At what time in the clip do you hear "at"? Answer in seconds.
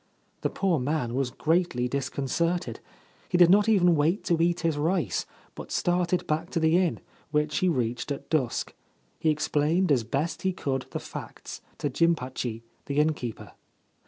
8.11-8.27